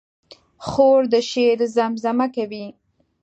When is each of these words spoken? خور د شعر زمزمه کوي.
خور 0.67 1.01
د 1.13 1.15
شعر 1.31 1.59
زمزمه 1.75 2.27
کوي. 2.35 2.65